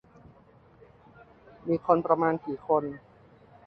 [1.67, 2.83] มีคนประมาณกี่คน